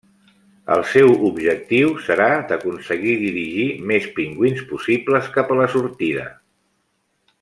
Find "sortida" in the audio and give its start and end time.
5.77-6.27